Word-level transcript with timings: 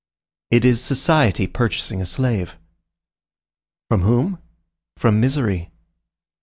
It 0.49 0.65
is 0.65 0.83
society 0.83 1.45
purchasing 1.45 2.01
a 2.01 2.07
slave. 2.07 2.57
From 3.87 4.01
whom? 4.01 4.39
From 4.97 5.19
misery. 5.19 5.69